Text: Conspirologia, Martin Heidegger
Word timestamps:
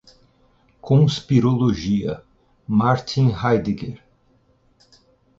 Conspirologia, 0.81 2.23
Martin 2.67 3.29
Heidegger 3.31 4.01